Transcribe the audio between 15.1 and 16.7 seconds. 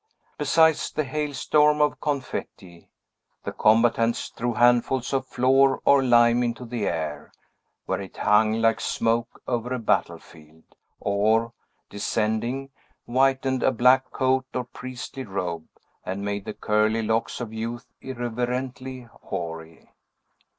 robe, and made the